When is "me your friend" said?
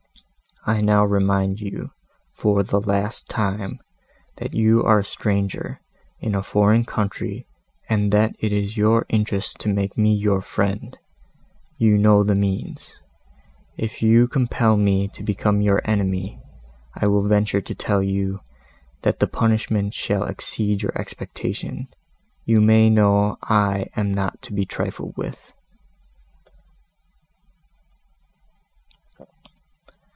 9.97-10.99